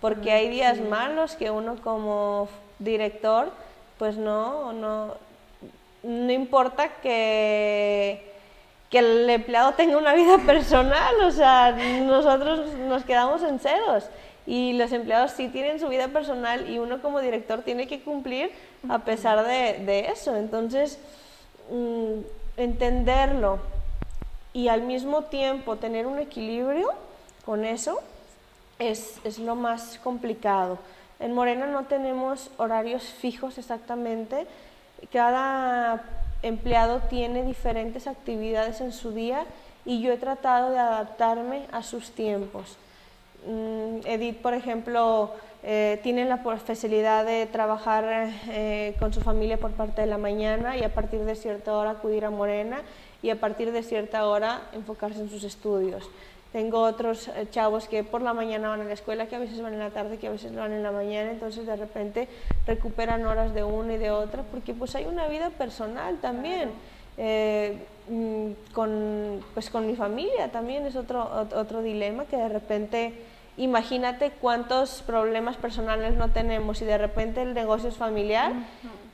[0.01, 3.51] porque hay días malos que uno como director,
[3.99, 5.15] pues no, no,
[6.03, 8.33] no importa que,
[8.91, 14.05] que el empleado tenga una vida personal, o sea, nosotros nos quedamos en ceros
[14.47, 18.53] y los empleados sí tienen su vida personal y uno como director tiene que cumplir
[18.89, 20.37] a pesar de, eso.
[20.37, 20.99] Entonces,
[21.71, 22.21] mm,
[22.57, 23.59] entenderlo
[24.53, 26.93] y al mismo tiempo tener un equilibrio
[27.45, 28.01] con eso
[28.79, 30.79] es, es lo más complicado.
[31.19, 34.47] En Morena no tenemos horarios fijos exactamente.
[35.13, 36.03] Cada
[36.43, 39.45] empleado tiene diferentes actividades en su día
[39.85, 42.77] y yo he tratado de adaptarme a sus tiempos.
[43.47, 49.73] Mm, Edith, por ejemplo, eh, tiene la facilidad de trabajar eh, con su familia por
[49.73, 52.83] parte de la mañana y a partir de cierta hora acudir a Morena
[53.23, 56.09] y a partir de cierta hora enfocarse en sus estudios.
[56.53, 59.61] Tengo otros eh, chavos que por la mañana van a la escuela, que a veces
[59.61, 62.29] van en la tarde, que a veces van en la mañana, entonces de repente
[62.67, 66.71] recuperan horas de una y de otra, porque pues hay una vida personal también.
[68.09, 73.15] Mm, con, pues con mi familia también es otro, otro dilema que de repente
[73.57, 78.53] imagínate cuántos problemas personales no tenemos y de repente el negocio es familiar,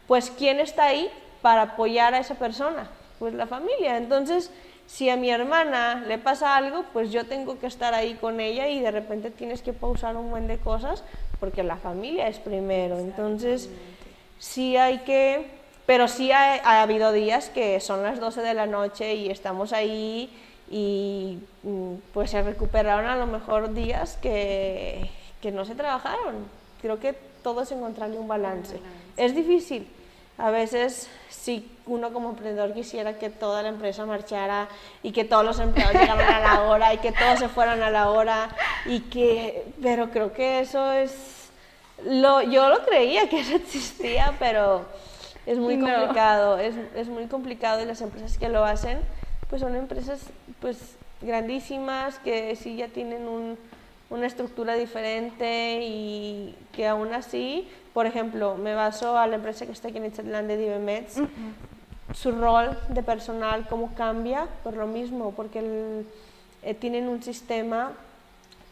[0.07, 1.09] pues ¿quién está ahí
[1.41, 2.91] para apoyar a esa persona?
[3.19, 3.97] Pues la familia.
[3.97, 4.51] Entonces,
[4.87, 8.69] si a mi hermana le pasa algo, pues yo tengo que estar ahí con ella
[8.69, 11.03] y de repente tienes que pausar un buen de cosas
[11.41, 12.99] porque la familia es primero.
[12.99, 13.71] Entonces,
[14.39, 15.47] sí hay que,
[15.87, 19.73] pero sí ha, ha habido días que son las 12 de la noche y estamos
[19.73, 20.31] ahí
[20.71, 26.47] y mm, pues se recuperaron a lo mejor días que, que no se trabajaron.
[26.81, 28.81] Creo que todo es encontrarle un balance.
[29.17, 29.87] Es difícil,
[30.39, 34.69] a veces, si uno como emprendedor quisiera que toda la empresa marchara
[35.03, 37.91] y que todos los empleados llegaran a la hora y que todos se fueran a
[37.91, 38.51] la hora
[38.87, 41.51] y que, pero creo que eso es,
[42.05, 44.85] lo, yo lo creía que eso existía, pero
[45.47, 49.01] es muy complicado, es, es muy complicado y las empresas que lo hacen,
[49.51, 50.21] pues son empresas
[50.61, 53.59] pues grandísimas que sí ya tienen un,
[54.11, 59.73] una estructura diferente y que aún así por ejemplo, me baso a la empresa que
[59.73, 61.21] está aquí en Itzatlan de Divemeds,
[62.15, 66.05] su rol de personal, cómo cambia por lo mismo, porque
[66.63, 67.93] eh, tienen un sistema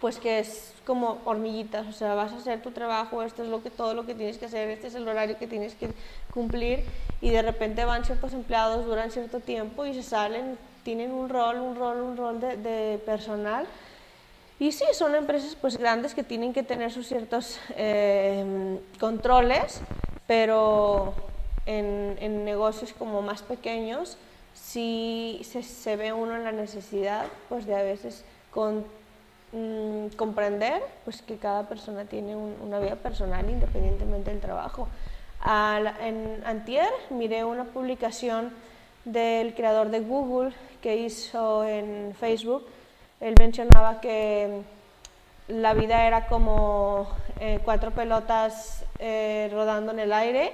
[0.00, 3.62] pues que es como hormiguitas, o sea, vas a hacer tu trabajo, esto es lo
[3.62, 5.90] que, todo lo que tienes que hacer, este es el horario que tienes que
[6.32, 6.84] cumplir
[7.20, 11.60] y de repente van ciertos empleados, duran cierto tiempo y se salen, tienen un rol,
[11.60, 13.66] un rol, un rol de, personal.
[14.58, 19.80] Y sí, son empresas pues grandes que tienen que tener sus ciertos eh, controles,
[20.26, 21.14] pero
[21.66, 24.16] en, negocios como más pequeños
[24.54, 28.84] sí se, ve uno en la necesidad pues de a veces con,
[29.52, 34.88] mm, comprender pues que cada persona tiene una vida personal independientemente del trabajo.
[35.46, 38.52] en Antier miré una publicación
[39.04, 42.66] del creador de Google que hizo en Facebook
[43.20, 44.62] él mencionaba que
[45.48, 50.52] la vida era como eh, cuatro pelotas eh, rodando en el aire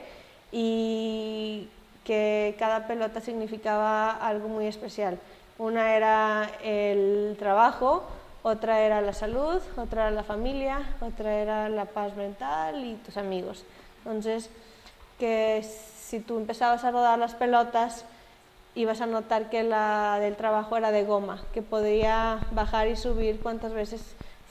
[0.59, 1.69] y
[2.03, 5.19] que cada pelota significaba algo muy especial.
[5.59, 8.05] Una era el trabajo,
[8.43, 13.19] otra era la salud, otra era la familia, otra era la paz mental y tus
[13.19, 13.67] amigos.
[13.99, 14.49] Entonces,
[15.19, 18.07] que si tú empezabas a rodar las pelotas,
[18.75, 23.41] ibas a notar que la del trabajo era de goma, que podía bajar y subir
[23.41, 24.01] cuantas veces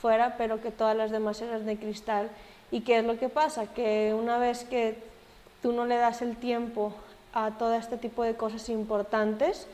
[0.00, 2.30] fuera, pero que todas las demás eran de cristal.
[2.70, 3.66] ¿Y qué es lo que pasa?
[3.66, 5.15] Que una vez que
[5.62, 6.92] tú no le das el tiempo
[7.32, 9.66] a todo este tipo de cosas importantes,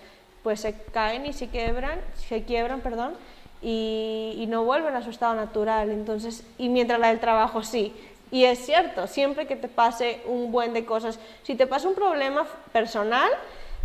[0.43, 3.15] pues se caen y se quiebran, se quiebran, perdón,
[3.63, 5.91] y, no vuelven a su estado natural.
[5.91, 7.95] Entonces, y mientras la del trabajo sí.
[8.31, 11.95] Y es cierto, siempre que te pase un buen de cosas, si te pasa un
[11.95, 13.31] problema personal,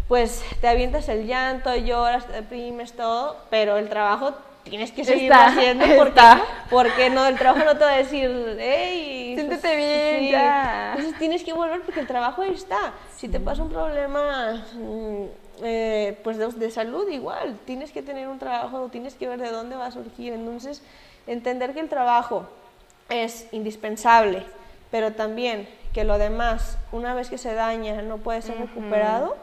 [0.07, 4.33] pues te avientas el llanto, lloras, te deprimes, todo, pero el trabajo
[4.67, 6.21] tienes que seguir haciendo porque,
[6.69, 10.91] porque no, el trabajo no te va a decir, hey, siéntete bien, ya.
[10.91, 12.93] Entonces tienes que volver porque el trabajo ahí está.
[13.15, 15.23] Si te pasa un problema mm,
[15.63, 19.51] eh, pues de, de, salud, igual, tienes que tener un trabajo, tienes que ver de
[19.51, 20.33] dónde va a surgir.
[20.33, 20.81] Entonces,
[21.25, 22.47] entender que el trabajo
[23.09, 24.43] es indispensable,
[24.91, 29.35] pero también que lo demás, una vez que se daña, no puede ser recuperado,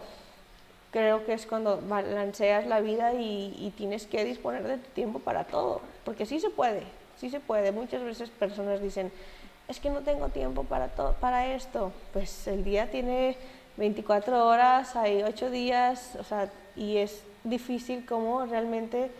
[0.94, 5.18] creo que es cuando balanceas la vida y, y, tienes que disponer de tu tiempo
[5.18, 6.84] para todo, porque sí se puede,
[7.16, 7.72] sí se puede.
[7.72, 9.10] Muchas veces personas dicen,
[9.66, 11.90] es que no tengo tiempo para, todo, para esto.
[12.12, 13.36] Pues el día tiene
[13.76, 19.10] 24 horas, hay 8 días, o sea, y es difícil como realmente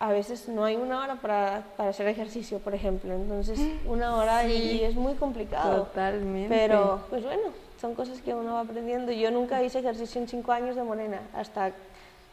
[0.00, 3.14] a veces no hay una hora para, para hacer ejercicio, por ejemplo.
[3.14, 5.84] Entonces, una hora y, y es muy complicado.
[5.84, 6.52] Totalmente.
[6.52, 9.10] Pero, pues bueno, son cosas que uno va aprendiendo.
[9.10, 11.72] Yo nunca hice ejercicio en cinco años de Morena, hasta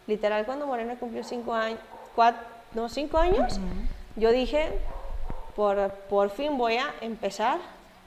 [0.05, 1.79] literal cuando Morena cumplió cinco años,
[2.15, 2.41] cuatro,
[2.75, 3.59] no, cinco años,
[4.15, 4.69] yo dije,
[5.55, 7.57] por, por fin voy a empezar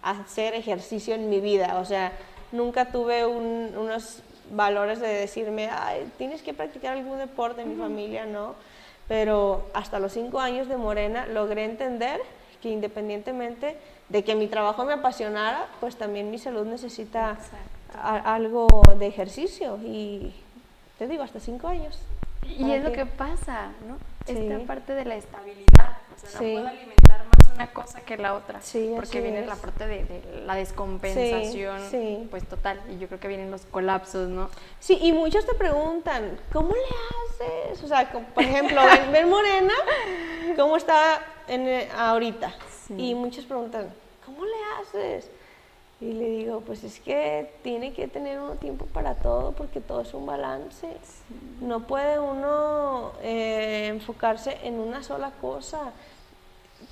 [0.02, 1.80] a hacer ejercicio en mi vida.
[1.80, 2.12] O sea,
[2.52, 7.74] nunca tuve un, unos valores de decirme, Ay, tienes que practicar algún deporte en mi
[7.76, 8.54] familia, no.
[9.08, 12.20] Pero hasta los cinco años de Morena logré entender
[12.62, 13.76] que independientemente
[14.12, 17.38] de que mi trabajo me apasionara, pues también mi salud necesita
[17.94, 19.78] a, algo de ejercicio.
[19.82, 20.34] Y
[20.98, 21.98] te digo, hasta cinco años.
[22.46, 23.96] Y es lo que pasa, ¿no?
[24.26, 24.36] Sí.
[24.36, 25.96] Esta parte de la estabilidad.
[26.14, 26.54] O sea, sí.
[26.54, 28.60] no puedo alimentar más una cosa que la otra.
[28.60, 29.46] Sí, porque viene es.
[29.46, 32.80] la parte de, de la descompensación, pues total.
[32.90, 34.50] Y yo creo que vienen los colapsos, ¿no?
[34.78, 37.82] Sí, y muchos te preguntan, ¿cómo le haces?
[37.82, 39.74] O sea, como, por ejemplo, ven, ven Morena,
[40.56, 42.52] ¿cómo está en, ahorita?
[42.96, 43.88] Y muchos preguntan,
[44.42, 45.30] ¿cómo le haces?
[46.00, 50.00] Y le digo, pues es que tiene que tener uno tiempo para todo porque todo
[50.00, 50.88] es un balance.
[51.02, 51.34] Sí.
[51.60, 55.92] No puede uno eh, enfocarse en una sola cosa.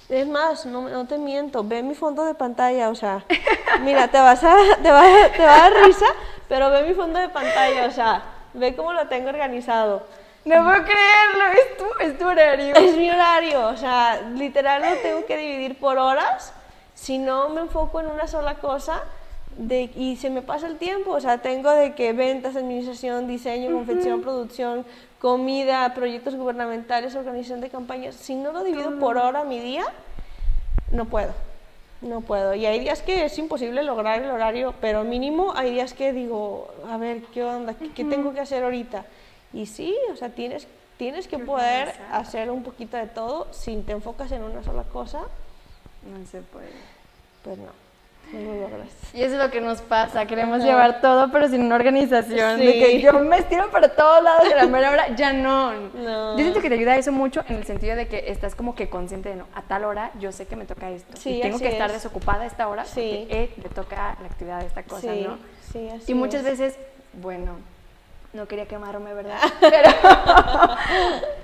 [0.09, 3.25] Es más, no, no, te miento, ve mi fondo de pantalla, o sea,
[3.83, 5.03] mira, te vas a, te va,
[5.37, 6.07] te va a dar risa,
[6.49, 8.23] pero ve mi fondo de pantalla, o sea,
[8.55, 10.05] ve cómo lo tengo organizado.
[10.45, 12.75] No puedo creerlo, es tu, es tu horario.
[12.77, 16.55] Es mi horario, o sea, literal lo tengo que dividir por horas
[17.01, 19.03] si no me enfoco en una sola cosa
[19.57, 23.73] de, y se me pasa el tiempo, o sea, tengo de que ventas, administración, diseño,
[23.73, 24.23] confección, uh -huh.
[24.23, 24.85] producción,
[25.19, 29.85] comida, proyectos gubernamentales, organización de campañas, si no lo divido por hora mi día,
[30.93, 31.33] no puedo,
[32.03, 32.55] no puedo.
[32.55, 36.69] Y hay días que es imposible lograr el horario, pero mínimo hay días que digo,
[36.87, 37.73] a ver, ¿qué onda?
[37.73, 37.95] ¿Qué, uh -huh.
[37.95, 39.07] ¿qué tengo que hacer ahorita?
[39.55, 43.93] Y sí, o sea, tienes, tienes que poder hacer un poquito de todo, si te
[43.93, 45.21] enfocas en una sola cosa,
[46.05, 46.71] no se puede.
[47.43, 47.91] Pues no.
[48.33, 48.89] No lo logras.
[49.13, 52.61] Y eso es lo que nos pasa, queremos llevar todo, pero sin una organización.
[52.61, 52.67] Sí.
[52.67, 55.73] De que yo me estiro para todos lados a la mera hora ya no.
[55.73, 56.37] no.
[56.37, 58.89] Yo siento que te ayuda eso mucho en el sentido de que estás como que
[58.89, 61.17] consciente de no, a tal hora yo sé que me toca esto.
[61.17, 61.73] Sí, y tengo que es.
[61.73, 63.27] estar desocupada a esta hora sí.
[63.29, 65.39] porque eh, le toca la actividad de esta cosa, sí, ¿no?
[65.73, 66.59] Sí, así y muchas es.
[66.59, 66.79] veces,
[67.15, 67.57] bueno,
[68.33, 69.41] no quería quemarme, ¿verdad?
[69.61, 69.91] Pero,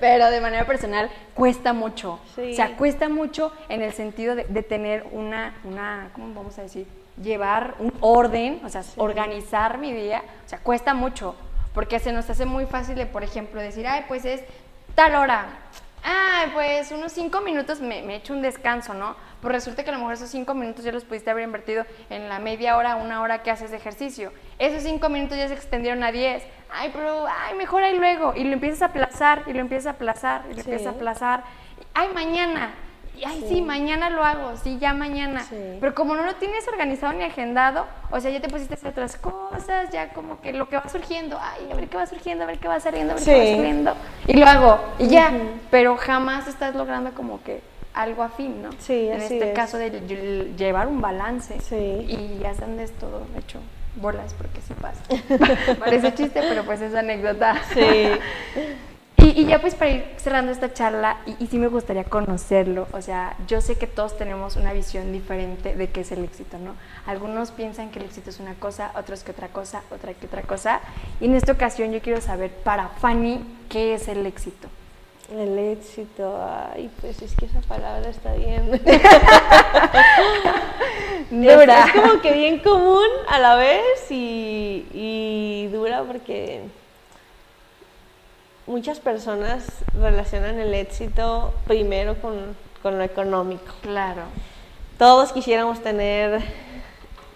[0.01, 2.21] pero, de manera personal cuesta mucho.
[2.35, 2.53] Sí.
[2.53, 6.63] O sea, cuesta mucho en el sentido de, de, tener una, una, ¿cómo vamos a
[6.63, 6.87] decir?
[7.21, 8.93] Llevar un orden, o sea, sí.
[8.97, 10.23] organizar mi día.
[10.45, 11.35] O sea, cuesta mucho.
[11.75, 14.43] Porque se nos hace muy fácil de, por ejemplo, decir, ay, pues es
[14.95, 15.47] tal hora.
[16.03, 19.17] Ay, pues unos cinco minutos me, me echo un descanso, ¿no?
[19.47, 22.29] Pues resulta que a lo mejor esos cinco minutos ya los pudiste haber invertido en
[22.29, 24.33] la media hora, una hora que haces de ejercicio.
[24.59, 26.43] Esos cinco minutos ya se extendieron a diez.
[26.69, 28.33] Ay, pero, ay, mejor ahí luego.
[28.35, 30.61] Y lo empiezas a aplazar, y lo empiezas a aplazar, y lo sí.
[30.63, 31.45] empiezas a aplazar.
[31.95, 32.75] Ay, mañana.
[33.25, 33.55] Ay, sí.
[33.55, 33.63] sí.
[33.63, 35.45] mañana lo hago, sí, ya mañana.
[35.45, 35.77] Sí.
[35.79, 38.91] Pero como no lo tienes organizado ni agendado, o sea, ya te pusiste a hacer
[38.91, 42.43] otras cosas, ya como que lo que va surgiendo, ay, a ver qué va surgiendo,
[42.43, 43.97] a ver qué va saliendo, a ver qué va saliendo.
[44.27, 45.31] Y lo hago, y ya.
[45.31, 45.61] Uh -huh.
[45.71, 48.71] Pero jamás estás logrando como que algo afín, ¿no?
[48.79, 49.55] Sí, En este es.
[49.55, 49.91] caso de
[50.57, 51.59] llevar un balance.
[51.61, 51.75] Sí.
[51.75, 53.59] Y ya están de todo hecho
[53.97, 55.03] bolas, porque sí pasa.
[55.79, 57.61] Parece chiste, pero pues es anécdota.
[57.75, 57.83] Sí.
[59.19, 62.87] Y, y, ya pues para ir cerrando esta charla, y, y, sí me gustaría conocerlo,
[62.93, 66.59] o sea, yo sé que todos tenemos una visión diferente de qué es el éxito,
[66.59, 66.75] ¿no?
[67.07, 70.43] Algunos piensan que el éxito es una cosa, otros que otra cosa, otra que otra
[70.43, 70.81] cosa,
[71.19, 74.69] y en esta ocasión yo quiero saber para Fanny, ¿qué es el éxito?
[75.33, 78.71] El éxito, ay, pues es que esa palabra está bien.
[81.31, 81.85] dura.
[81.85, 86.63] Es, es, como que bien común a la vez y, y dura porque
[88.67, 89.67] muchas personas
[89.99, 93.75] relacionan el éxito primero con, con, lo económico.
[93.83, 94.23] Claro.
[94.99, 96.41] Todos quisiéramos tener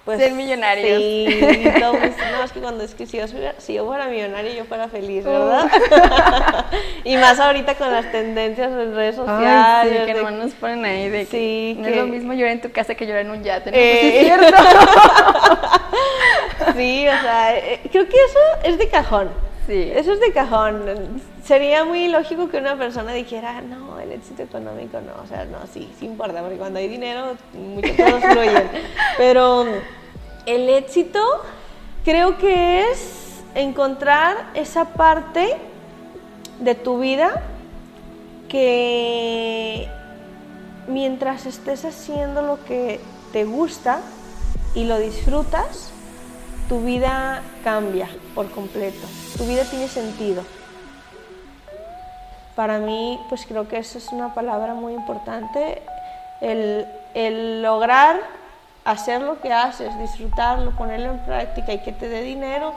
[0.04, 0.98] pues, Ser millonarios.
[0.98, 4.52] Sí, dice, no, es que cuando es que si yo, fuera, si yo fuera millonario
[4.54, 5.70] yo fuera feliz, ¿verdad?
[7.04, 9.48] y más ahorita con las tendencias en redes sociales.
[9.52, 12.32] Ay, sí, que de- nos ponen ahí de que Sí, no que- es lo mismo
[12.32, 13.70] llorar en tu casa que llorar en un yate.
[13.70, 13.76] ¿no?
[13.76, 13.98] Eh.
[14.00, 14.56] Pues sí es cierto.
[16.76, 19.28] Sí, o sea, eh, creo que eso es de cajón.
[19.66, 19.90] Sí.
[19.94, 21.20] Eso es de cajón.
[21.44, 25.22] Sería muy lógico que una persona dijera, no, el éxito económico no.
[25.22, 28.70] O sea, no, sí, sí importa, porque cuando hay dinero, muchas cosas fluyen.
[29.16, 29.66] Pero
[30.46, 31.20] el éxito
[32.04, 35.56] creo que es encontrar esa parte
[36.58, 37.42] de tu vida
[38.48, 39.88] que
[40.88, 43.00] mientras estés haciendo lo que
[43.32, 44.00] te gusta
[44.74, 45.92] y lo disfrutas,
[46.68, 49.06] tu vida cambia por completo,
[49.36, 50.42] tu vida tiene sentido.
[52.60, 55.80] Para mí, pues creo que eso es una palabra muy importante,
[56.42, 58.20] el, el lograr
[58.84, 62.74] hacer lo que haces, disfrutarlo, ponerlo en práctica y que te dé dinero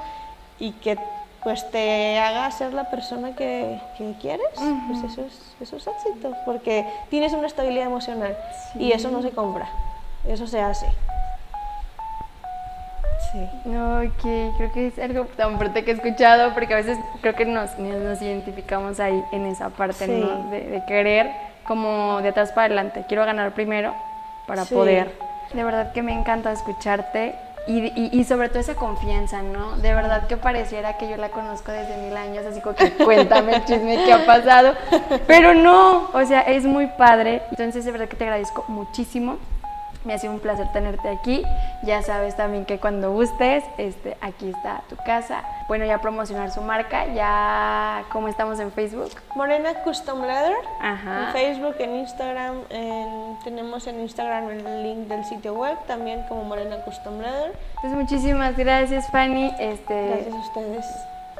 [0.58, 0.98] y que
[1.44, 4.48] pues te haga ser la persona que, que quieres,
[4.88, 8.38] pues eso es, eso es éxito, porque tienes una estabilidad emocional
[8.76, 9.68] y eso no se compra,
[10.26, 10.88] eso se hace.
[13.32, 13.50] Sí.
[13.66, 17.34] No, ok, creo que es algo tan fuerte que he escuchado, porque a veces creo
[17.36, 20.12] que nos, nos identificamos ahí en esa parte, Sí.
[20.12, 20.50] ¿no?
[20.52, 21.32] De, de querer
[21.68, 23.06] como de atrás para adelante.
[23.08, 23.94] Quiero ganar primero
[24.46, 24.76] para Sí.
[24.76, 25.12] poder.
[25.54, 29.78] De verdad que me encanta escucharte y, y- y sobre todo esa confianza, ¿no?
[29.78, 33.56] De verdad que pareciera que yo la conozco desde mil años, así como que cuéntame
[33.56, 34.74] el chisme que ha pasado,
[35.28, 37.42] pero no, o sea, es muy padre.
[37.52, 39.38] Entonces, de verdad que te agradezco muchísimo.
[40.06, 41.44] Me ha sido un placer tenerte aquí.
[41.84, 45.44] Ya sabes también que cuando gustes, este, aquí está tu casa.
[45.70, 49.12] Bueno, ya promocionar su marca, ya como estamos en Facebook.
[49.36, 50.58] Morena Custom Leather.
[50.82, 51.28] Ajá.
[51.28, 56.44] En Facebook, en Instagram, en- tenemos en Instagram el link del sitio web, también como
[56.44, 57.54] Morena Custom Leather.
[57.82, 59.54] Pues muchísimas gracias, Fanny.
[59.58, 60.86] Este, Gracias a ustedes.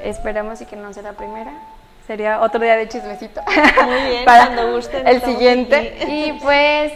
[0.00, 1.52] Esperamos y que no sea la primera.
[2.06, 3.40] Sería otro día de chismecito.
[3.86, 5.96] Muy bien, Para cuando gusten, El siguiente.
[6.02, 6.24] aquí.
[6.30, 6.92] Y pues,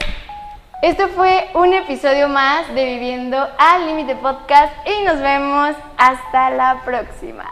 [0.81, 6.83] este fue un episodio más de Viviendo al Límite Podcast y nos vemos hasta la
[6.85, 7.45] próxima.